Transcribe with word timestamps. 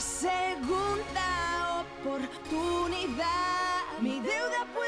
segunda 0.00 1.84
oportunidad. 2.02 3.28
Mi 4.00 4.20
deuda 4.20 4.64
puedo 4.74 4.87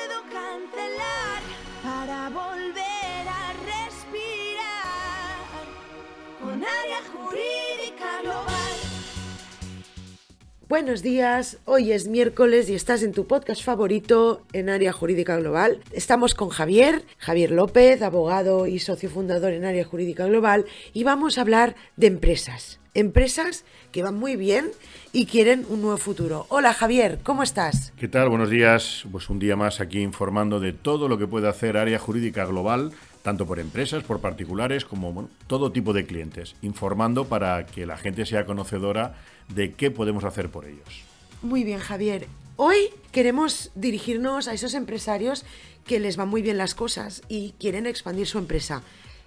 Buenos 10.70 11.02
días, 11.02 11.58
hoy 11.64 11.90
es 11.90 12.06
miércoles 12.06 12.70
y 12.70 12.76
estás 12.76 13.02
en 13.02 13.10
tu 13.10 13.26
podcast 13.26 13.60
favorito 13.60 14.46
en 14.52 14.68
área 14.68 14.92
jurídica 14.92 15.36
global. 15.36 15.80
Estamos 15.90 16.36
con 16.36 16.48
Javier, 16.48 17.04
Javier 17.18 17.50
López, 17.50 18.02
abogado 18.02 18.68
y 18.68 18.78
socio 18.78 19.10
fundador 19.10 19.52
en 19.52 19.64
área 19.64 19.84
jurídica 19.84 20.26
global 20.26 20.66
y 20.92 21.02
vamos 21.02 21.38
a 21.38 21.40
hablar 21.40 21.74
de 21.96 22.06
empresas. 22.06 22.78
Empresas 22.94 23.64
que 23.90 24.04
van 24.04 24.14
muy 24.14 24.36
bien 24.36 24.70
y 25.12 25.26
quieren 25.26 25.66
un 25.68 25.82
nuevo 25.82 25.96
futuro. 25.96 26.46
Hola 26.50 26.72
Javier, 26.72 27.18
¿cómo 27.24 27.42
estás? 27.42 27.92
¿Qué 27.98 28.06
tal? 28.06 28.28
Buenos 28.28 28.48
días. 28.48 29.06
Pues 29.10 29.28
un 29.28 29.40
día 29.40 29.56
más 29.56 29.80
aquí 29.80 30.00
informando 30.00 30.60
de 30.60 30.72
todo 30.72 31.08
lo 31.08 31.18
que 31.18 31.26
puede 31.26 31.48
hacer 31.48 31.76
área 31.76 31.98
jurídica 31.98 32.46
global, 32.46 32.92
tanto 33.22 33.46
por 33.46 33.58
empresas, 33.58 34.02
por 34.02 34.20
particulares, 34.20 34.84
como 34.84 35.28
todo 35.46 35.72
tipo 35.72 35.92
de 35.92 36.06
clientes, 36.06 36.56
informando 36.62 37.26
para 37.26 37.66
que 37.66 37.86
la 37.86 37.96
gente 37.96 38.26
sea 38.26 38.46
conocedora 38.46 39.16
de 39.48 39.72
qué 39.72 39.90
podemos 39.90 40.24
hacer 40.24 40.50
por 40.50 40.66
ellos. 40.66 41.02
Muy 41.42 41.64
bien, 41.64 41.78
Javier. 41.78 42.26
Hoy 42.56 42.90
queremos 43.12 43.70
dirigirnos 43.74 44.48
a 44.48 44.52
esos 44.52 44.74
empresarios 44.74 45.44
que 45.86 45.98
les 45.98 46.16
van 46.16 46.28
muy 46.28 46.42
bien 46.42 46.58
las 46.58 46.74
cosas 46.74 47.22
y 47.28 47.54
quieren 47.58 47.86
expandir 47.86 48.26
su 48.26 48.38
empresa. 48.38 48.82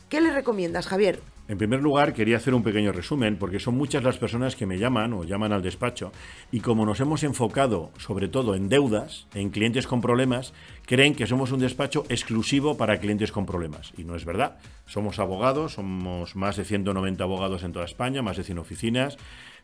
¿Qué 0.09 0.21
les 0.21 0.33
recomiendas, 0.33 0.87
Javier? 0.87 1.21
En 1.49 1.57
primer 1.57 1.81
lugar, 1.81 2.13
quería 2.13 2.37
hacer 2.37 2.53
un 2.53 2.63
pequeño 2.63 2.93
resumen, 2.93 3.37
porque 3.37 3.59
son 3.59 3.75
muchas 3.75 4.01
las 4.01 4.17
personas 4.17 4.55
que 4.55 4.65
me 4.65 4.77
llaman 4.77 5.11
o 5.11 5.25
llaman 5.25 5.51
al 5.51 5.61
despacho, 5.61 6.13
y 6.51 6.61
como 6.61 6.85
nos 6.85 7.01
hemos 7.01 7.23
enfocado 7.23 7.91
sobre 7.97 8.29
todo 8.29 8.55
en 8.55 8.69
deudas, 8.69 9.27
en 9.33 9.49
clientes 9.49 9.85
con 9.85 9.99
problemas, 9.99 10.53
creen 10.85 11.15
que 11.15 11.27
somos 11.27 11.51
un 11.51 11.59
despacho 11.59 12.05
exclusivo 12.07 12.77
para 12.77 12.99
clientes 12.99 13.33
con 13.33 13.45
problemas. 13.45 13.91
Y 13.97 14.05
no 14.05 14.15
es 14.15 14.23
verdad. 14.23 14.57
Somos 14.85 15.19
abogados, 15.19 15.73
somos 15.73 16.37
más 16.37 16.55
de 16.55 16.63
190 16.63 17.21
abogados 17.21 17.63
en 17.63 17.73
toda 17.73 17.85
España, 17.85 18.21
más 18.21 18.37
de 18.37 18.43
100 18.43 18.59
oficinas, 18.59 19.17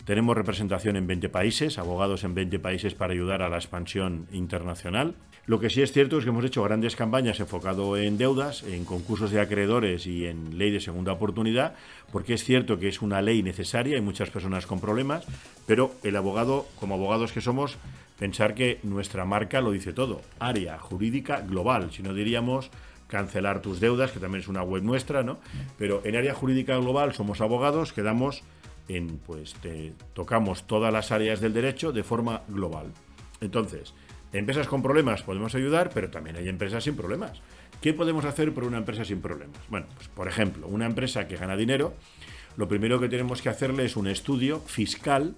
tenemos 0.05 0.35
representación 0.35 0.95
en 0.95 1.07
20 1.07 1.29
países, 1.29 1.77
abogados 1.77 2.23
en 2.23 2.33
20 2.33 2.59
países 2.59 2.95
para 2.95 3.13
ayudar 3.13 3.41
a 3.41 3.49
la 3.49 3.57
expansión 3.57 4.27
internacional. 4.31 5.15
Lo 5.49 5.59
que 5.59 5.71
sí 5.71 5.81
es 5.81 5.91
cierto 5.91 6.19
es 6.19 6.25
que 6.25 6.29
hemos 6.29 6.45
hecho 6.45 6.61
grandes 6.61 6.95
campañas 6.95 7.39
enfocado 7.39 7.97
en 7.97 8.19
deudas, 8.19 8.61
en 8.61 8.85
concursos 8.85 9.31
de 9.31 9.41
acreedores 9.41 10.05
y 10.05 10.27
en 10.27 10.59
ley 10.59 10.69
de 10.69 10.79
segunda 10.79 11.11
oportunidad, 11.11 11.73
porque 12.11 12.35
es 12.35 12.43
cierto 12.43 12.77
que 12.77 12.87
es 12.87 13.01
una 13.01 13.19
ley 13.23 13.41
necesaria, 13.41 13.95
hay 13.95 14.01
muchas 14.03 14.29
personas 14.29 14.67
con 14.67 14.79
problemas, 14.79 15.25
pero 15.65 15.91
el 16.03 16.15
abogado, 16.17 16.67
como 16.79 16.93
abogados 16.93 17.31
que 17.31 17.41
somos, 17.41 17.79
pensar 18.19 18.53
que 18.53 18.77
nuestra 18.83 19.25
marca 19.25 19.59
lo 19.59 19.71
dice 19.71 19.91
todo, 19.91 20.21
área 20.37 20.77
jurídica 20.77 21.41
global, 21.41 21.91
si 21.91 22.03
no 22.03 22.13
diríamos 22.13 22.69
cancelar 23.07 23.63
tus 23.63 23.79
deudas, 23.79 24.11
que 24.11 24.19
también 24.19 24.43
es 24.43 24.49
una 24.49 24.61
web 24.61 24.83
nuestra, 24.83 25.23
¿no? 25.23 25.39
Pero 25.79 26.03
en 26.05 26.15
área 26.15 26.35
jurídica 26.35 26.77
global 26.77 27.15
somos 27.15 27.41
abogados 27.41 27.91
que 27.91 28.03
damos 28.03 28.43
en, 28.87 29.17
pues, 29.17 29.55
tocamos 30.13 30.67
todas 30.67 30.93
las 30.93 31.11
áreas 31.11 31.41
del 31.41 31.53
derecho 31.53 31.91
de 31.91 32.03
forma 32.03 32.43
global. 32.49 32.93
Entonces, 33.41 33.95
empresas 34.33 34.67
con 34.67 34.81
problemas 34.81 35.23
podemos 35.23 35.55
ayudar, 35.55 35.89
pero 35.93 36.09
también 36.09 36.35
hay 36.35 36.47
empresas 36.47 36.83
sin 36.83 36.95
problemas. 36.95 37.41
¿Qué 37.81 37.93
podemos 37.93 38.25
hacer 38.25 38.53
por 38.53 38.63
una 38.65 38.77
empresa 38.77 39.05
sin 39.05 39.21
problemas? 39.21 39.57
Bueno, 39.69 39.87
pues 39.95 40.07
por 40.09 40.27
ejemplo, 40.27 40.67
una 40.67 40.85
empresa 40.85 41.27
que 41.27 41.37
gana 41.37 41.55
dinero, 41.55 41.93
lo 42.57 42.67
primero 42.67 42.99
que 42.99 43.07
tenemos 43.07 43.41
que 43.41 43.49
hacerle 43.49 43.85
es 43.85 43.95
un 43.95 44.07
estudio 44.07 44.59
fiscal, 44.59 45.35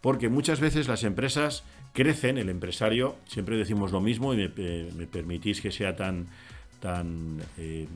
porque 0.00 0.28
muchas 0.28 0.60
veces 0.60 0.88
las 0.88 1.04
empresas 1.04 1.64
crecen, 1.92 2.38
el 2.38 2.48
empresario, 2.48 3.16
siempre 3.26 3.56
decimos 3.56 3.92
lo 3.92 4.00
mismo 4.00 4.34
y 4.34 4.36
me, 4.36 4.52
eh, 4.56 5.08
permitís 5.10 5.60
que 5.60 5.70
sea 5.70 5.96
tan, 5.96 6.28
tan 6.80 7.40
eh, 7.56 7.86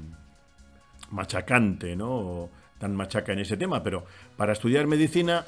machacante, 1.10 1.96
¿no? 1.96 2.48
tan 2.80 2.96
machaca 2.96 3.32
en 3.34 3.40
ese 3.40 3.56
tema, 3.56 3.82
pero 3.82 4.06
para 4.36 4.54
estudiar 4.54 4.86
medicina, 4.86 5.44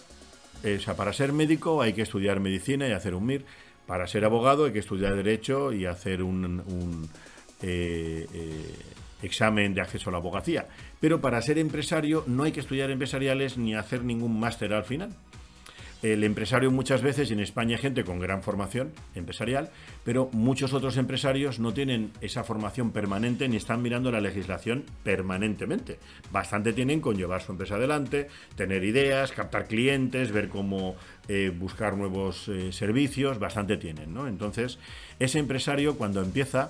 eh, 0.62 0.76
o 0.78 0.80
sea, 0.80 0.94
para 0.94 1.12
ser 1.12 1.32
médico 1.32 1.80
hay 1.80 1.94
que 1.94 2.02
estudiar 2.02 2.40
medicina 2.40 2.86
y 2.86 2.92
hacer 2.92 3.14
un 3.14 3.24
MIR. 3.24 3.44
Para 3.86 4.06
ser 4.06 4.24
abogado 4.24 4.64
hay 4.64 4.72
que 4.72 4.78
estudiar 4.78 5.14
Derecho 5.16 5.72
y 5.72 5.86
hacer 5.86 6.22
un, 6.22 7.08
eh, 7.62 8.26
eh, 8.32 8.76
examen 9.22 9.74
de 9.74 9.80
acceso 9.80 10.10
a 10.10 10.12
la 10.12 10.18
abogacía. 10.18 10.68
Pero 11.00 11.20
para 11.20 11.40
ser 11.42 11.58
empresario 11.58 12.24
no 12.26 12.44
hay 12.44 12.52
que 12.52 12.60
estudiar 12.60 12.90
empresariales 12.90 13.58
ni 13.58 13.74
hacer 13.74 14.04
ningún 14.04 14.38
máster 14.38 14.72
al 14.72 14.84
final. 14.84 15.10
El 16.02 16.24
empresario 16.24 16.72
muchas 16.72 17.00
veces, 17.00 17.30
en 17.30 17.38
España 17.38 17.76
hay 17.76 17.82
gente 17.82 18.02
con 18.02 18.18
gran 18.18 18.42
formación 18.42 18.92
empresarial, 19.14 19.70
pero 20.02 20.28
muchos 20.32 20.72
otros 20.72 20.96
empresarios 20.96 21.60
no 21.60 21.72
tienen 21.72 22.10
esa 22.20 22.42
formación 22.42 22.90
permanente 22.90 23.48
ni 23.48 23.56
están 23.56 23.82
mirando 23.82 24.10
la 24.10 24.20
legislación 24.20 24.84
permanentemente. 25.04 26.00
Bastante 26.32 26.72
tienen 26.72 27.00
con 27.00 27.16
llevar 27.16 27.40
su 27.42 27.52
empresa 27.52 27.76
adelante, 27.76 28.26
tener 28.56 28.82
ideas, 28.82 29.30
captar 29.30 29.68
clientes, 29.68 30.32
ver 30.32 30.48
cómo 30.48 30.96
eh, 31.28 31.52
buscar 31.56 31.96
nuevos 31.96 32.48
eh, 32.48 32.72
servicios, 32.72 33.38
bastante 33.38 33.76
tienen. 33.76 34.12
¿no? 34.12 34.26
Entonces, 34.26 34.80
ese 35.20 35.38
empresario 35.38 35.96
cuando 35.96 36.20
empieza 36.20 36.68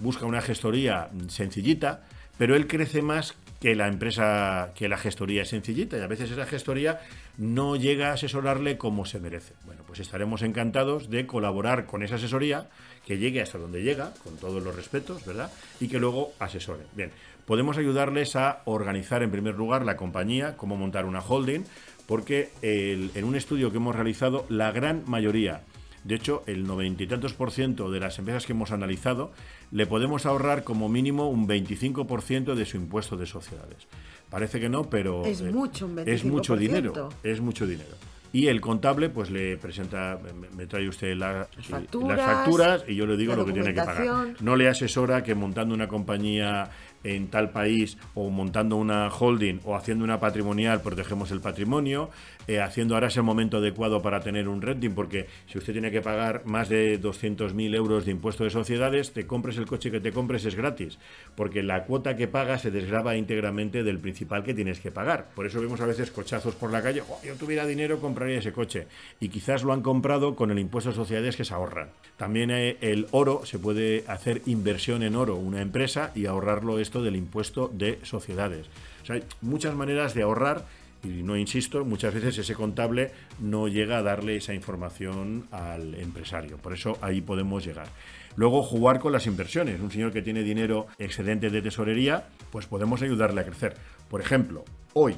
busca 0.00 0.26
una 0.26 0.42
gestoría 0.42 1.08
sencillita, 1.28 2.04
pero 2.36 2.54
él 2.54 2.66
crece 2.66 3.00
más 3.00 3.34
que 3.60 3.74
la 3.74 3.88
empresa, 3.88 4.72
que 4.74 4.88
la 4.88 4.98
gestoría 4.98 5.40
es 5.42 5.48
sencillita 5.48 5.96
y 5.96 6.00
a 6.00 6.06
veces 6.06 6.30
esa 6.30 6.44
gestoría 6.44 7.00
no 7.36 7.76
llega 7.76 8.10
a 8.10 8.14
asesorarle 8.14 8.78
como 8.78 9.04
se 9.06 9.20
merece. 9.20 9.54
Bueno, 9.66 9.82
pues 9.86 10.00
estaremos 10.00 10.42
encantados 10.42 11.10
de 11.10 11.26
colaborar 11.26 11.86
con 11.86 12.02
esa 12.02 12.16
asesoría, 12.16 12.68
que 13.06 13.18
llegue 13.18 13.42
hasta 13.42 13.58
donde 13.58 13.82
llega, 13.82 14.12
con 14.22 14.36
todos 14.36 14.62
los 14.62 14.74
respetos, 14.74 15.24
¿verdad? 15.26 15.52
Y 15.80 15.88
que 15.88 15.98
luego 15.98 16.32
asesore. 16.38 16.84
Bien, 16.94 17.10
podemos 17.46 17.76
ayudarles 17.76 18.36
a 18.36 18.62
organizar 18.64 19.22
en 19.22 19.30
primer 19.30 19.54
lugar 19.54 19.84
la 19.84 19.96
compañía, 19.96 20.56
cómo 20.56 20.76
montar 20.76 21.04
una 21.04 21.20
holding, 21.20 21.64
porque 22.06 22.50
en 22.62 23.24
un 23.24 23.34
estudio 23.34 23.70
que 23.70 23.78
hemos 23.78 23.94
realizado, 23.94 24.46
la 24.48 24.70
gran 24.72 25.02
mayoría 25.06 25.62
de 26.04 26.14
hecho, 26.14 26.42
el 26.46 26.66
noventa 26.66 27.02
y 27.02 27.06
tantos 27.06 27.32
por 27.32 27.50
ciento 27.50 27.90
de 27.90 27.98
las 27.98 28.18
empresas 28.18 28.44
que 28.44 28.52
hemos 28.52 28.70
analizado 28.72 29.32
le 29.70 29.86
podemos 29.86 30.26
ahorrar 30.26 30.62
como 30.62 30.88
mínimo 30.88 31.28
un 31.28 31.48
25% 31.48 32.54
de 32.54 32.66
su 32.66 32.76
impuesto 32.76 33.16
de 33.16 33.26
sociedades. 33.26 33.88
Parece 34.28 34.60
que 34.60 34.68
no, 34.68 34.84
pero 34.90 35.24
es 35.24 35.42
mucho, 35.42 35.88
es 36.04 36.24
mucho 36.24 36.56
dinero. 36.56 37.08
Es 37.22 37.40
mucho 37.40 37.66
dinero. 37.66 37.96
Y 38.34 38.48
el 38.48 38.60
contable, 38.60 39.10
pues 39.10 39.30
le 39.30 39.56
presenta, 39.58 40.18
me, 40.56 40.66
trae 40.66 40.88
usted 40.88 41.16
las, 41.16 41.46
facturas, 41.68 42.84
y 42.88 42.96
yo 42.96 43.06
le 43.06 43.16
digo 43.16 43.36
lo 43.36 43.46
que 43.46 43.52
tiene 43.52 43.72
que 43.72 43.80
pagar. 43.80 44.34
No 44.40 44.56
le 44.56 44.68
asesora 44.68 45.22
que 45.22 45.36
montando 45.36 45.72
una 45.72 45.86
compañía 45.86 46.68
en 47.04 47.28
tal 47.28 47.50
país 47.50 47.98
o 48.14 48.30
montando 48.30 48.76
una 48.76 49.08
holding 49.08 49.60
o 49.64 49.76
haciendo 49.76 50.04
una 50.04 50.18
patrimonial 50.18 50.80
protegemos 50.80 51.30
el 51.30 51.40
patrimonio, 51.40 52.10
eh, 52.46 52.60
haciendo 52.60 52.94
ahora 52.94 53.08
es 53.08 53.16
el 53.16 53.22
momento 53.22 53.58
adecuado 53.58 54.02
para 54.02 54.20
tener 54.20 54.48
un 54.48 54.60
renting, 54.60 54.90
porque 54.90 55.26
si 55.46 55.58
usted 55.58 55.72
tiene 55.72 55.90
que 55.90 56.02
pagar 56.02 56.42
más 56.44 56.68
de 56.68 57.00
200.000 57.00 57.74
euros 57.74 58.04
de 58.04 58.10
impuesto 58.10 58.44
de 58.44 58.50
sociedades, 58.50 59.12
te 59.12 59.26
compres 59.26 59.56
el 59.56 59.66
coche 59.66 59.90
que 59.90 60.00
te 60.00 60.12
compres 60.12 60.44
es 60.44 60.54
gratis, 60.54 60.98
porque 61.36 61.62
la 61.62 61.84
cuota 61.84 62.16
que 62.16 62.28
paga 62.28 62.58
se 62.58 62.70
desgraba 62.70 63.16
íntegramente 63.16 63.82
del 63.82 63.98
principal 63.98 64.44
que 64.44 64.54
tienes 64.54 64.80
que 64.80 64.90
pagar. 64.90 65.30
Por 65.34 65.46
eso 65.46 65.60
vemos 65.60 65.80
a 65.80 65.86
veces 65.86 66.10
cochazos 66.10 66.54
por 66.54 66.70
la 66.70 66.82
calle, 66.82 67.02
oh, 67.08 67.20
yo 67.24 67.34
tuviera 67.36 67.66
dinero 67.66 68.00
compraría 68.00 68.38
ese 68.38 68.52
coche, 68.52 68.86
y 69.20 69.28
quizás 69.28 69.62
lo 69.62 69.72
han 69.72 69.82
comprado 69.82 70.36
con 70.36 70.50
el 70.50 70.58
impuesto 70.58 70.90
de 70.90 70.96
sociedades 70.96 71.36
que 71.36 71.44
se 71.44 71.54
ahorran. 71.54 71.90
También 72.16 72.50
eh, 72.50 72.76
el 72.80 73.06
oro, 73.10 73.42
se 73.44 73.58
puede 73.58 74.04
hacer 74.06 74.42
inversión 74.46 75.02
en 75.02 75.16
oro 75.16 75.36
una 75.36 75.62
empresa 75.62 76.12
y 76.14 76.26
ahorrarlo 76.26 76.78
esto 76.78 76.93
del 77.02 77.16
impuesto 77.16 77.70
de 77.72 77.98
sociedades. 78.02 78.66
Hay 79.08 79.22
muchas 79.40 79.74
maneras 79.74 80.14
de 80.14 80.22
ahorrar 80.22 80.64
y 81.04 81.22
no 81.22 81.36
insisto, 81.36 81.84
muchas 81.84 82.14
veces 82.14 82.38
ese 82.38 82.54
contable 82.54 83.12
no 83.38 83.68
llega 83.68 83.98
a 83.98 84.02
darle 84.02 84.36
esa 84.36 84.54
información 84.54 85.46
al 85.50 85.94
empresario. 85.94 86.56
Por 86.56 86.72
eso 86.72 86.96
ahí 87.02 87.20
podemos 87.20 87.64
llegar. 87.64 87.88
Luego 88.36 88.62
jugar 88.62 88.98
con 88.98 89.12
las 89.12 89.26
inversiones. 89.26 89.80
Un 89.80 89.90
señor 89.90 90.12
que 90.12 90.22
tiene 90.22 90.42
dinero 90.42 90.86
excedente 90.98 91.50
de 91.50 91.62
tesorería, 91.62 92.28
pues 92.50 92.66
podemos 92.66 93.02
ayudarle 93.02 93.42
a 93.42 93.44
crecer. 93.44 93.76
Por 94.08 94.20
ejemplo, 94.20 94.64
hoy 94.94 95.14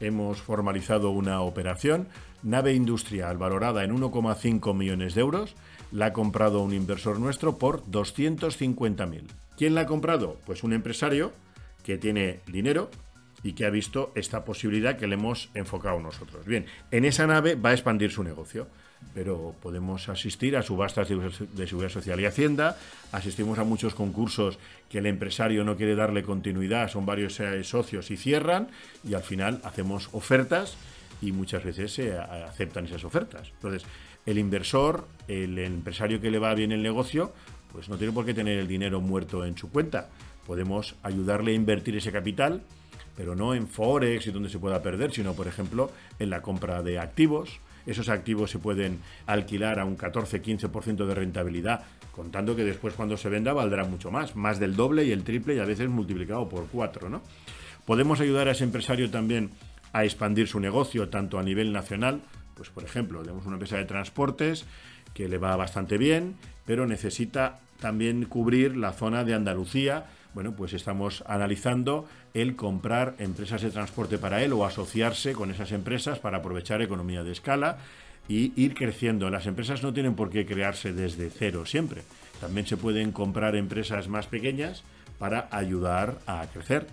hemos 0.00 0.40
formalizado 0.40 1.10
una 1.10 1.40
operación, 1.40 2.08
nave 2.42 2.74
industrial 2.74 3.36
valorada 3.36 3.84
en 3.84 3.96
1,5 3.96 4.74
millones 4.74 5.14
de 5.14 5.20
euros, 5.20 5.56
la 5.92 6.06
ha 6.06 6.12
comprado 6.12 6.60
un 6.60 6.72
inversor 6.72 7.18
nuestro 7.18 7.58
por 7.58 7.84
250.000. 7.86 9.43
¿Quién 9.56 9.74
la 9.74 9.82
ha 9.82 9.86
comprado? 9.86 10.38
Pues 10.46 10.62
un 10.62 10.72
empresario 10.72 11.32
que 11.82 11.98
tiene 11.98 12.40
dinero 12.46 12.90
y 13.42 13.52
que 13.52 13.66
ha 13.66 13.70
visto 13.70 14.10
esta 14.14 14.44
posibilidad 14.44 14.96
que 14.96 15.06
le 15.06 15.14
hemos 15.14 15.50
enfocado 15.54 16.00
nosotros. 16.00 16.46
Bien, 16.46 16.66
en 16.90 17.04
esa 17.04 17.26
nave 17.26 17.54
va 17.54 17.70
a 17.70 17.72
expandir 17.74 18.10
su 18.10 18.24
negocio, 18.24 18.66
pero 19.12 19.54
podemos 19.60 20.08
asistir 20.08 20.56
a 20.56 20.62
subastas 20.62 21.08
de 21.08 21.66
seguridad 21.66 21.90
social 21.90 22.18
y 22.20 22.24
hacienda, 22.24 22.78
asistimos 23.12 23.58
a 23.58 23.64
muchos 23.64 23.94
concursos 23.94 24.58
que 24.88 24.98
el 24.98 25.06
empresario 25.06 25.62
no 25.62 25.76
quiere 25.76 25.94
darle 25.94 26.22
continuidad, 26.22 26.88
son 26.88 27.04
varios 27.04 27.38
eh, 27.38 27.62
socios 27.64 28.10
y 28.10 28.16
cierran, 28.16 28.68
y 29.06 29.12
al 29.12 29.22
final 29.22 29.60
hacemos 29.62 30.08
ofertas 30.12 30.78
y 31.20 31.32
muchas 31.32 31.64
veces 31.64 31.92
se 31.92 32.18
aceptan 32.18 32.86
esas 32.86 33.04
ofertas. 33.04 33.50
Entonces, 33.56 33.84
el 34.24 34.38
inversor, 34.38 35.06
el 35.28 35.58
empresario 35.58 36.18
que 36.20 36.30
le 36.30 36.38
va 36.38 36.54
bien 36.54 36.72
el 36.72 36.82
negocio, 36.82 37.34
pues 37.74 37.88
no 37.88 37.98
tiene 37.98 38.12
por 38.12 38.24
qué 38.24 38.32
tener 38.32 38.56
el 38.56 38.68
dinero 38.68 39.00
muerto 39.00 39.44
en 39.44 39.58
su 39.58 39.68
cuenta. 39.68 40.08
Podemos 40.46 40.94
ayudarle 41.02 41.50
a 41.50 41.54
invertir 41.54 41.96
ese 41.96 42.12
capital, 42.12 42.62
pero 43.16 43.34
no 43.34 43.52
en 43.52 43.66
Forex 43.66 44.28
y 44.28 44.30
donde 44.30 44.48
se 44.48 44.60
pueda 44.60 44.80
perder, 44.80 45.12
sino, 45.12 45.34
por 45.34 45.48
ejemplo, 45.48 45.90
en 46.20 46.30
la 46.30 46.40
compra 46.40 46.82
de 46.84 47.00
activos. 47.00 47.58
Esos 47.84 48.08
activos 48.08 48.52
se 48.52 48.60
pueden 48.60 49.00
alquilar 49.26 49.80
a 49.80 49.84
un 49.84 49.98
14-15% 49.98 51.04
de 51.04 51.14
rentabilidad, 51.16 51.82
contando 52.12 52.54
que 52.54 52.62
después 52.62 52.94
cuando 52.94 53.16
se 53.16 53.28
venda 53.28 53.52
valdrá 53.52 53.84
mucho 53.84 54.12
más, 54.12 54.36
más 54.36 54.60
del 54.60 54.76
doble 54.76 55.04
y 55.04 55.10
el 55.10 55.24
triple 55.24 55.56
y 55.56 55.58
a 55.58 55.64
veces 55.64 55.88
multiplicado 55.88 56.48
por 56.48 56.68
cuatro. 56.68 57.08
¿no? 57.08 57.22
Podemos 57.84 58.20
ayudar 58.20 58.46
a 58.46 58.52
ese 58.52 58.62
empresario 58.62 59.10
también 59.10 59.50
a 59.92 60.04
expandir 60.04 60.46
su 60.46 60.60
negocio, 60.60 61.08
tanto 61.08 61.40
a 61.40 61.42
nivel 61.42 61.72
nacional, 61.72 62.22
pues 62.54 62.70
por 62.70 62.84
ejemplo, 62.84 63.20
tenemos 63.22 63.46
una 63.46 63.56
empresa 63.56 63.76
de 63.76 63.84
transportes 63.84 64.64
que 65.12 65.28
le 65.28 65.38
va 65.38 65.56
bastante 65.56 65.98
bien, 65.98 66.36
pero 66.66 66.86
necesita 66.86 67.60
también 67.80 68.24
cubrir 68.24 68.76
la 68.76 68.92
zona 68.92 69.24
de 69.24 69.34
Andalucía. 69.34 70.06
Bueno, 70.34 70.52
pues 70.56 70.72
estamos 70.72 71.22
analizando 71.26 72.08
el 72.32 72.56
comprar 72.56 73.14
empresas 73.18 73.62
de 73.62 73.70
transporte 73.70 74.18
para 74.18 74.42
él 74.42 74.52
o 74.52 74.64
asociarse 74.64 75.32
con 75.32 75.50
esas 75.50 75.70
empresas 75.72 76.18
para 76.18 76.38
aprovechar 76.38 76.82
economía 76.82 77.22
de 77.22 77.32
escala 77.32 77.78
y 78.28 78.52
ir 78.56 78.74
creciendo. 78.74 79.30
Las 79.30 79.46
empresas 79.46 79.82
no 79.82 79.92
tienen 79.92 80.14
por 80.14 80.30
qué 80.30 80.46
crearse 80.46 80.92
desde 80.92 81.30
cero 81.30 81.66
siempre. 81.66 82.02
También 82.40 82.66
se 82.66 82.76
pueden 82.76 83.12
comprar 83.12 83.54
empresas 83.54 84.08
más 84.08 84.26
pequeñas 84.26 84.82
para 85.18 85.48
ayudar 85.50 86.18
a 86.26 86.46
crecer. 86.52 86.86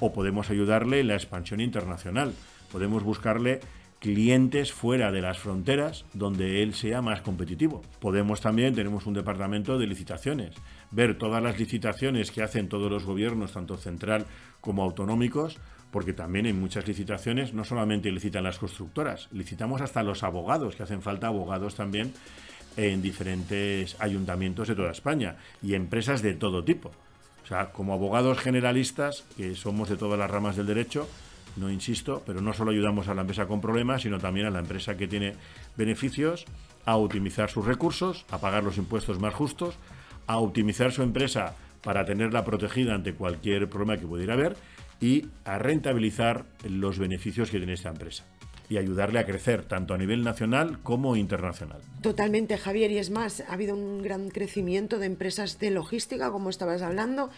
O 0.00 0.12
podemos 0.12 0.50
ayudarle 0.50 1.00
en 1.00 1.08
la 1.08 1.14
expansión 1.14 1.60
internacional. 1.60 2.32
Podemos 2.72 3.02
buscarle 3.02 3.60
clientes 4.00 4.72
fuera 4.72 5.10
de 5.10 5.20
las 5.20 5.38
fronteras 5.38 6.04
donde 6.14 6.62
él 6.62 6.74
sea 6.74 7.02
más 7.02 7.20
competitivo. 7.22 7.82
Podemos 8.00 8.40
también, 8.40 8.74
tenemos 8.74 9.06
un 9.06 9.14
departamento 9.14 9.78
de 9.78 9.86
licitaciones, 9.86 10.54
ver 10.90 11.18
todas 11.18 11.42
las 11.42 11.58
licitaciones 11.58 12.30
que 12.30 12.42
hacen 12.42 12.68
todos 12.68 12.90
los 12.90 13.04
gobiernos, 13.04 13.52
tanto 13.52 13.76
central 13.76 14.26
como 14.60 14.82
autonómicos, 14.82 15.58
porque 15.90 16.12
también 16.12 16.46
en 16.46 16.60
muchas 16.60 16.86
licitaciones 16.86 17.54
no 17.54 17.64
solamente 17.64 18.12
licitan 18.12 18.44
las 18.44 18.58
constructoras, 18.58 19.28
licitamos 19.32 19.80
hasta 19.80 20.02
los 20.02 20.22
abogados, 20.22 20.76
que 20.76 20.82
hacen 20.82 21.02
falta 21.02 21.28
abogados 21.28 21.74
también 21.74 22.12
en 22.76 23.02
diferentes 23.02 23.96
ayuntamientos 23.98 24.68
de 24.68 24.76
toda 24.76 24.92
España 24.92 25.36
y 25.62 25.74
empresas 25.74 26.22
de 26.22 26.34
todo 26.34 26.62
tipo. 26.62 26.92
O 27.42 27.46
sea, 27.48 27.72
como 27.72 27.94
abogados 27.94 28.38
generalistas, 28.38 29.24
que 29.36 29.54
somos 29.54 29.88
de 29.88 29.96
todas 29.96 30.18
las 30.18 30.30
ramas 30.30 30.54
del 30.56 30.66
derecho, 30.66 31.08
no 31.58 31.70
insisto, 31.70 32.22
pero 32.24 32.40
no 32.40 32.52
solo 32.52 32.70
ayudamos 32.70 33.08
a 33.08 33.14
la 33.14 33.22
empresa 33.22 33.46
con 33.46 33.60
problemas, 33.60 34.02
sino 34.02 34.18
también 34.18 34.46
a 34.46 34.50
la 34.50 34.60
empresa 34.60 34.96
que 34.96 35.08
tiene 35.08 35.34
beneficios 35.76 36.44
a 36.84 36.96
optimizar 36.96 37.50
sus 37.50 37.66
recursos, 37.66 38.24
a 38.30 38.38
pagar 38.38 38.64
los 38.64 38.78
impuestos 38.78 39.20
más 39.20 39.34
justos, 39.34 39.76
a 40.26 40.38
optimizar 40.38 40.92
su 40.92 41.02
empresa 41.02 41.54
para 41.82 42.04
tenerla 42.04 42.44
protegida 42.44 42.94
ante 42.94 43.14
cualquier 43.14 43.68
problema 43.68 43.98
que 43.98 44.06
pudiera 44.06 44.34
haber 44.34 44.56
y 45.00 45.26
a 45.44 45.58
rentabilizar 45.58 46.44
los 46.68 46.98
beneficios 46.98 47.50
que 47.50 47.58
tiene 47.58 47.74
esta 47.74 47.90
empresa 47.90 48.24
y 48.70 48.76
ayudarle 48.76 49.18
a 49.18 49.24
crecer 49.24 49.64
tanto 49.64 49.94
a 49.94 49.98
nivel 49.98 50.22
nacional 50.22 50.78
como 50.82 51.16
internacional. 51.16 51.80
Totalmente, 52.02 52.58
Javier, 52.58 52.90
y 52.90 52.98
es 52.98 53.10
más, 53.10 53.42
ha 53.48 53.54
habido 53.54 53.74
un 53.74 54.02
gran 54.02 54.28
crecimiento 54.28 54.98
de 54.98 55.06
empresas 55.06 55.58
de 55.58 55.70
logística, 55.70 56.30
como 56.30 56.50
estabas 56.50 56.82
hablando, 56.82 57.30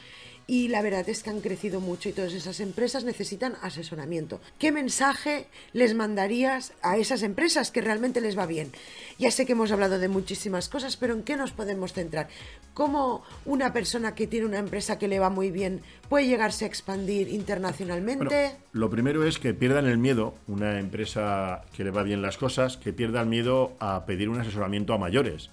y 0.47 0.69
la 0.69 0.83
verdad 0.83 1.09
es 1.09 1.23
que 1.23 1.31
han 1.31 1.41
crecido 1.41 1.81
mucho 1.81 2.09
y 2.09 2.13
todas 2.13 2.33
esas 2.33 2.61
empresas 2.61 3.05
necesitan 3.05 3.55
asesoramiento. 3.63 4.41
¿Qué 4.59 4.73
mensaje 4.73 5.47
les 5.73 5.95
mandarías 5.95 6.73
a 6.83 6.97
esas 6.97 7.23
empresas 7.23 7.71
que 7.71 7.81
realmente 7.81 8.21
les 8.21 8.39
va 8.39 8.47
bien? 8.47 8.73
Ya 9.19 9.31
sé 9.31 9.47
que 9.47 9.53
hemos 9.53 9.73
hablado 9.73 9.99
de 9.99 10.09
muchísimas 10.09 10.69
cosas, 10.69 10.97
pero 10.97 11.15
¿en 11.15 11.23
qué 11.23 11.37
nos 11.37 11.53
podemos 11.53 11.93
centrar? 11.93 12.29
¿Cómo 12.75 13.23
una 13.45 13.73
persona 13.73 14.15
que 14.15 14.27
tiene 14.27 14.47
una 14.47 14.59
empresa 14.59 14.99
que 14.99 15.09
le 15.09 15.19
va 15.19 15.31
muy 15.31 15.51
bien 15.51 15.83
puede 16.09 16.27
llegarse 16.27 16.65
a 16.65 16.69
expandir 16.69 17.29
internacionalmente? 17.29 18.57
lo 18.73 18.91
primero 18.91 19.27
es 19.27 19.39
que 19.39 19.55
pierdan 19.55 19.87
el 19.87 19.99
miedo, 19.99 20.35
una 20.47 20.79
empresa 20.79 21.63
que 21.77 21.85
le 21.85 21.91
va 21.91 22.03
bien 22.03 22.23
las 22.23 22.39
cosas, 22.39 22.77
que 22.77 22.93
pierda 22.93 23.21
el 23.21 23.27
miedo 23.27 23.73
a 23.81 24.07
pedir 24.07 24.29
un 24.29 24.41
asesoramiento 24.41 24.95
a 24.95 24.99
mayores 24.99 25.51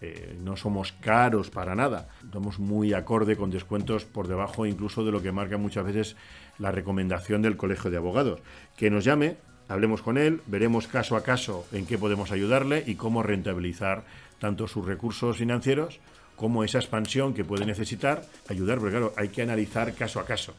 eh, 0.00 0.36
no 0.42 0.56
somos 0.56 0.92
caros 0.92 1.50
para 1.50 1.74
nada, 1.74 2.08
somos 2.32 2.58
muy 2.58 2.94
acorde 2.94 3.36
con 3.36 3.50
descuentos 3.50 4.04
por 4.04 4.28
debajo 4.28 4.64
incluso 4.64 5.04
de 5.04 5.12
lo 5.12 5.20
que 5.20 5.32
marca 5.32 5.58
muchas 5.58 5.84
veces 5.84 6.16
la 6.58 6.70
recomendación 6.70 7.42
del 7.42 7.56
Colegio 7.56 7.90
de 7.90 7.98
Abogados. 7.98 8.40
Que 8.76 8.90
nos 8.90 9.04
llame, 9.04 9.36
hablemos 9.68 10.02
con 10.02 10.16
él, 10.16 10.40
veremos 10.46 10.86
caso 10.86 11.16
a 11.16 11.22
caso 11.22 11.66
en 11.72 11.86
qué 11.86 11.98
podemos 11.98 12.32
ayudarle 12.32 12.82
y 12.86 12.94
cómo 12.94 13.22
rentabilizar 13.22 14.04
tanto 14.38 14.66
sus 14.68 14.86
recursos 14.86 15.36
financieros 15.36 16.00
como 16.36 16.64
esa 16.64 16.78
expansión 16.78 17.34
que 17.34 17.44
puede 17.44 17.66
necesitar, 17.66 18.22
ayudar, 18.48 18.78
porque 18.78 18.92
claro, 18.92 19.12
hay 19.18 19.28
que 19.28 19.42
analizar 19.42 19.92
caso 19.92 20.20
a 20.20 20.24
caso. 20.24 20.54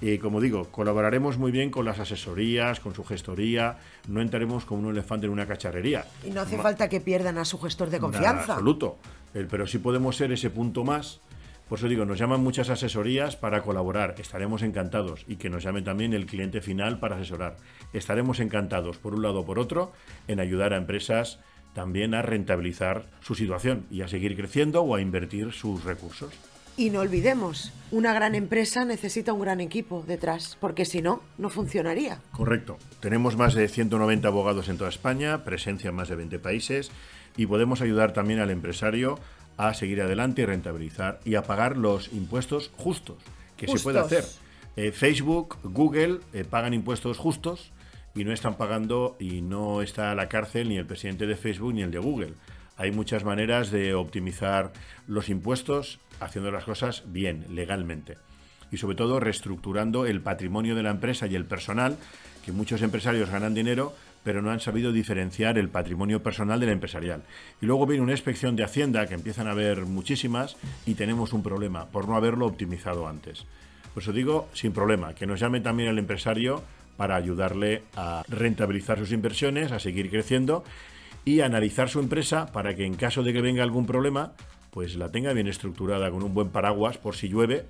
Y 0.00 0.18
como 0.18 0.40
digo, 0.40 0.70
colaboraremos 0.70 1.38
muy 1.38 1.50
bien 1.50 1.70
con 1.70 1.84
las 1.84 1.98
asesorías, 1.98 2.80
con 2.80 2.94
su 2.94 3.04
gestoría, 3.04 3.78
no 4.06 4.20
entraremos 4.20 4.64
como 4.64 4.82
un 4.82 4.92
elefante 4.92 5.26
en 5.26 5.32
una 5.32 5.46
cacharrería. 5.46 6.04
Y 6.24 6.30
no 6.30 6.40
hace 6.40 6.56
falta 6.58 6.88
que 6.88 7.00
pierdan 7.00 7.38
a 7.38 7.44
su 7.44 7.58
gestor 7.58 7.90
de 7.90 7.98
confianza. 7.98 8.44
En 8.44 8.50
absoluto, 8.50 8.98
pero 9.32 9.66
sí 9.66 9.78
podemos 9.78 10.16
ser 10.16 10.32
ese 10.32 10.50
punto 10.50 10.84
más. 10.84 11.20
Por 11.68 11.78
eso 11.78 11.88
digo, 11.88 12.06
nos 12.06 12.18
llaman 12.18 12.42
muchas 12.42 12.70
asesorías 12.70 13.36
para 13.36 13.60
colaborar, 13.62 14.14
estaremos 14.18 14.62
encantados 14.62 15.24
y 15.28 15.36
que 15.36 15.50
nos 15.50 15.64
llame 15.64 15.82
también 15.82 16.14
el 16.14 16.24
cliente 16.24 16.62
final 16.62 16.98
para 16.98 17.16
asesorar. 17.16 17.56
Estaremos 17.92 18.40
encantados, 18.40 18.96
por 18.96 19.14
un 19.14 19.22
lado 19.22 19.40
o 19.40 19.44
por 19.44 19.58
otro, 19.58 19.92
en 20.28 20.40
ayudar 20.40 20.72
a 20.72 20.78
empresas 20.78 21.40
también 21.74 22.14
a 22.14 22.22
rentabilizar 22.22 23.06
su 23.20 23.34
situación 23.34 23.86
y 23.90 24.00
a 24.00 24.08
seguir 24.08 24.34
creciendo 24.34 24.82
o 24.82 24.94
a 24.94 25.00
invertir 25.00 25.52
sus 25.52 25.84
recursos. 25.84 26.32
Y 26.78 26.90
no 26.90 27.00
olvidemos, 27.00 27.72
una 27.90 28.12
gran 28.12 28.36
empresa 28.36 28.84
necesita 28.84 29.32
un 29.32 29.40
gran 29.40 29.60
equipo 29.60 30.04
detrás, 30.06 30.56
porque 30.60 30.84
si 30.84 31.02
no, 31.02 31.22
no 31.36 31.50
funcionaría. 31.50 32.20
Correcto. 32.30 32.78
Tenemos 33.00 33.36
más 33.36 33.54
de 33.54 33.66
190 33.66 34.28
abogados 34.28 34.68
en 34.68 34.78
toda 34.78 34.88
España, 34.88 35.42
presencia 35.42 35.90
en 35.90 35.96
más 35.96 36.08
de 36.08 36.14
20 36.14 36.38
países 36.38 36.92
y 37.36 37.46
podemos 37.46 37.80
ayudar 37.80 38.12
también 38.12 38.38
al 38.38 38.50
empresario 38.50 39.18
a 39.56 39.74
seguir 39.74 40.00
adelante 40.00 40.42
y 40.42 40.44
rentabilizar 40.44 41.18
y 41.24 41.34
a 41.34 41.42
pagar 41.42 41.76
los 41.76 42.12
impuestos 42.12 42.70
justos, 42.76 43.16
que 43.56 43.66
se 43.66 43.80
puede 43.80 43.98
hacer. 43.98 44.24
Eh, 44.76 44.92
Facebook, 44.92 45.56
Google 45.64 46.20
eh, 46.32 46.44
pagan 46.44 46.74
impuestos 46.74 47.18
justos 47.18 47.72
y 48.14 48.22
no 48.22 48.32
están 48.32 48.56
pagando 48.56 49.16
y 49.18 49.40
no 49.40 49.82
está 49.82 50.12
a 50.12 50.14
la 50.14 50.28
cárcel 50.28 50.68
ni 50.68 50.76
el 50.76 50.86
presidente 50.86 51.26
de 51.26 51.34
Facebook 51.34 51.74
ni 51.74 51.82
el 51.82 51.90
de 51.90 51.98
Google. 51.98 52.34
Hay 52.78 52.92
muchas 52.92 53.24
maneras 53.24 53.72
de 53.72 53.92
optimizar 53.94 54.72
los 55.08 55.28
impuestos 55.28 55.98
haciendo 56.20 56.52
las 56.52 56.62
cosas 56.62 57.02
bien, 57.06 57.44
legalmente. 57.50 58.16
Y 58.70 58.76
sobre 58.76 58.94
todo 58.96 59.18
reestructurando 59.18 60.06
el 60.06 60.20
patrimonio 60.20 60.76
de 60.76 60.84
la 60.84 60.90
empresa 60.90 61.26
y 61.26 61.34
el 61.34 61.44
personal, 61.44 61.96
que 62.44 62.52
muchos 62.52 62.80
empresarios 62.82 63.30
ganan 63.30 63.52
dinero, 63.52 63.94
pero 64.22 64.42
no 64.42 64.52
han 64.52 64.60
sabido 64.60 64.92
diferenciar 64.92 65.58
el 65.58 65.70
patrimonio 65.70 66.22
personal 66.22 66.60
del 66.60 66.68
empresarial. 66.68 67.24
Y 67.60 67.66
luego 67.66 67.84
viene 67.84 68.04
una 68.04 68.12
inspección 68.12 68.54
de 68.54 68.62
Hacienda, 68.62 69.08
que 69.08 69.14
empiezan 69.14 69.48
a 69.48 69.52
haber 69.52 69.84
muchísimas, 69.84 70.56
y 70.86 70.94
tenemos 70.94 71.32
un 71.32 71.42
problema 71.42 71.86
por 71.86 72.06
no 72.06 72.14
haberlo 72.14 72.46
optimizado 72.46 73.08
antes. 73.08 73.44
Por 73.92 74.04
eso 74.04 74.12
digo, 74.12 74.48
sin 74.52 74.70
problema, 74.70 75.14
que 75.14 75.26
nos 75.26 75.40
llame 75.40 75.60
también 75.60 75.88
el 75.88 75.98
empresario 75.98 76.62
para 76.96 77.16
ayudarle 77.16 77.82
a 77.96 78.22
rentabilizar 78.28 78.98
sus 78.98 79.10
inversiones, 79.10 79.72
a 79.72 79.80
seguir 79.80 80.10
creciendo 80.10 80.62
y 81.24 81.40
analizar 81.40 81.88
su 81.88 82.00
empresa 82.00 82.46
para 82.52 82.74
que 82.74 82.84
en 82.84 82.94
caso 82.94 83.22
de 83.22 83.32
que 83.32 83.40
venga 83.40 83.62
algún 83.62 83.86
problema, 83.86 84.32
pues 84.70 84.96
la 84.96 85.10
tenga 85.10 85.32
bien 85.32 85.48
estructurada 85.48 86.10
con 86.10 86.22
un 86.22 86.34
buen 86.34 86.50
paraguas 86.50 86.98
por 86.98 87.16
si 87.16 87.28
llueve, 87.28 87.66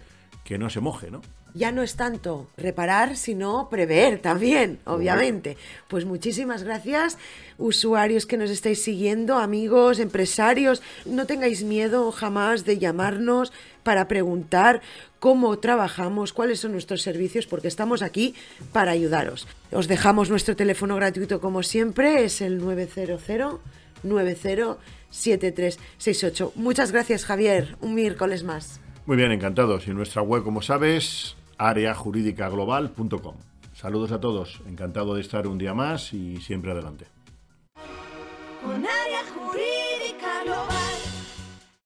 que 0.49 0.57
no 0.57 0.71
se 0.71 0.81
moje, 0.81 1.11
¿no? 1.11 1.21
Ya 1.53 1.73
no 1.73 1.83
es 1.83 1.97
tanto 1.97 2.49
reparar, 2.57 3.19
sino 3.19 3.69
prever 3.69 4.21
también, 4.21 4.79
obviamente. 4.87 5.59
Pues 5.89 6.07
muchísimas 6.07 6.63
gracias, 6.63 7.19
usuarios 7.59 8.25
que 8.25 8.39
nos 8.39 8.49
estáis 8.49 8.83
siguiendo, 8.83 9.37
amigos, 9.37 9.99
empresarios. 9.99 10.81
No 11.05 11.27
tengáis 11.27 11.65
miedo 11.65 12.11
jamás 12.13 12.65
de 12.65 12.79
llamarnos 12.79 13.53
para 13.83 14.09
preguntar 14.09 14.81
cómo 15.21 15.59
trabajamos, 15.59 16.33
cuáles 16.33 16.61
son 16.61 16.73
nuestros 16.73 17.03
servicios, 17.03 17.47
porque 17.47 17.69
estamos 17.69 18.01
aquí 18.01 18.35
para 18.73 18.93
ayudaros. 18.93 19.47
Os 19.71 19.87
dejamos 19.87 20.31
nuestro 20.31 20.57
teléfono 20.57 20.97
gratuito 20.97 21.43
como 21.43 21.63
siempre, 21.63 22.25
es 22.25 22.41
el 22.41 22.57
900 22.57 23.61
907368. 24.03 26.53
Muchas 26.55 26.91
gracias, 26.91 27.27
Javier. 27.27 27.77
Un 27.83 27.95
miércoles 27.95 28.45
más. 28.45 28.81
Muy 29.09 29.17
bien, 29.17 29.33
encantados. 29.33 29.89
Y 29.89 29.93
nuestra 29.93 30.21
web, 30.21 30.45
como 30.45 30.61
sabes, 30.61 31.35
areajurídicaglobal.com. 31.57 33.37
Saludos 33.73 34.13
a 34.13 34.21
todos. 34.21 34.61
Encantado 34.69 35.15
de 35.15 35.23
estar 35.23 35.47
un 35.47 35.57
día 35.57 35.73
más 35.73 36.13
y 36.13 36.37
siempre 36.43 36.73
adelante. 36.73 37.07